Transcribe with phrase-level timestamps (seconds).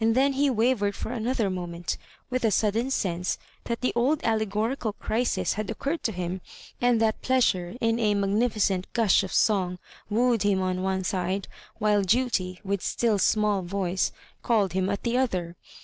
[0.13, 1.95] then he wavered for another moment,
[2.31, 6.41] with a sudden sense that the old alle gorical crisis had occurred to him,
[6.81, 9.77] and that Plea sure, in a magnificent gush of song,
[10.09, 14.11] wooed him on one side, while Duty, with still small voice,
[14.41, 15.55] called him at the other.